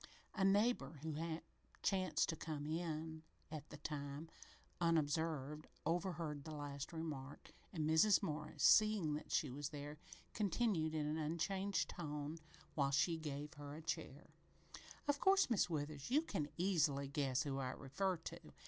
[0.33, 1.15] A neighbor who
[1.83, 4.29] chanced to come in at the time,
[4.79, 8.23] unobserved overheard the last remark, and Mrs.
[8.23, 9.99] Morris, seeing that she was there,
[10.33, 12.39] continued in an unchanged tone,
[12.73, 14.31] while she gave her a chair:
[15.07, 18.39] "Of course, Mis' Withers, you can easy guess who I refer to.